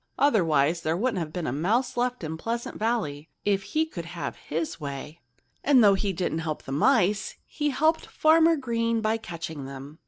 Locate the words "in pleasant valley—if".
2.23-3.61